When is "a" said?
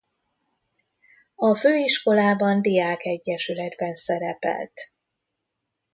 1.35-1.55